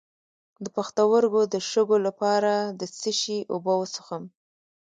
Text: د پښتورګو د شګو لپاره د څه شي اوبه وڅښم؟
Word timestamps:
د 0.63 0.65
پښتورګو 0.75 1.41
د 1.53 1.55
شګو 1.69 1.97
لپاره 2.07 2.53
د 2.79 2.81
څه 2.99 3.11
شي 3.19 3.37
اوبه 3.53 3.73
وڅښم؟ 3.77 4.23